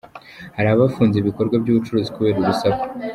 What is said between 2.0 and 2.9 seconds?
kubera urusaku.